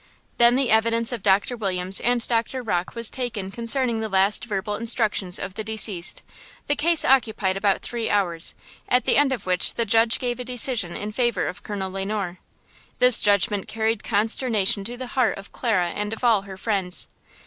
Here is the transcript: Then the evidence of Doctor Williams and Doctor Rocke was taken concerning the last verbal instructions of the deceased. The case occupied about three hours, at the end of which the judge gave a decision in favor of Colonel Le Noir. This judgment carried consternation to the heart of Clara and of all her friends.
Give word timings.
Then 0.39 0.55
the 0.55 0.71
evidence 0.71 1.11
of 1.11 1.21
Doctor 1.21 1.55
Williams 1.55 1.99
and 1.99 2.27
Doctor 2.27 2.63
Rocke 2.63 2.95
was 2.95 3.11
taken 3.11 3.51
concerning 3.51 3.99
the 4.01 4.09
last 4.09 4.45
verbal 4.45 4.73
instructions 4.75 5.37
of 5.37 5.53
the 5.53 5.63
deceased. 5.63 6.23
The 6.65 6.75
case 6.75 7.05
occupied 7.05 7.55
about 7.55 7.83
three 7.83 8.09
hours, 8.09 8.55
at 8.89 9.05
the 9.05 9.15
end 9.15 9.31
of 9.31 9.45
which 9.45 9.75
the 9.75 9.85
judge 9.85 10.17
gave 10.17 10.39
a 10.39 10.43
decision 10.43 10.95
in 10.95 11.11
favor 11.11 11.45
of 11.45 11.61
Colonel 11.61 11.91
Le 11.91 12.03
Noir. 12.03 12.39
This 12.97 13.21
judgment 13.21 13.67
carried 13.67 14.03
consternation 14.03 14.83
to 14.85 14.97
the 14.97 15.05
heart 15.13 15.37
of 15.37 15.51
Clara 15.51 15.89
and 15.91 16.13
of 16.13 16.23
all 16.23 16.41
her 16.41 16.57
friends. 16.57 17.07